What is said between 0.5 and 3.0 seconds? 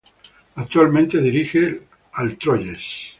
Actualmente dirige al Troyes.